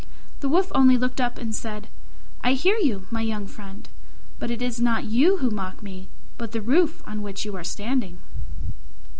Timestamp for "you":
2.77-3.05, 5.05-5.37, 7.45-7.55